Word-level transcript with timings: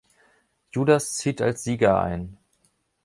Judas 0.71 1.13
zieht 1.13 1.43
als 1.43 1.63
Sieger 1.63 2.01
ein. 2.01 2.39